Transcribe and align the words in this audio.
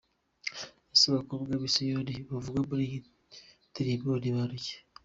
Ese 0.93 1.05
Abakobwa 1.11 1.51
b’i 1.61 1.69
Siyoni 1.73 2.15
bavugwa 2.31 2.59
muri 2.69 2.83
iyi 2.89 2.99
ndirimbo 3.69 4.09
ni 4.17 4.35
bantu 4.35 4.55
ki?. 4.65 4.75